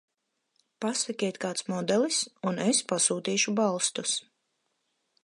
[0.85, 2.17] Pasakiet kāds modelis
[2.53, 4.15] un es pasūtīšu balstus.